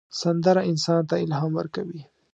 سندره 0.21 0.61
انسان 0.71 0.99
ته 1.09 1.15
الهام 1.23 1.51
ورکوي 1.55 2.01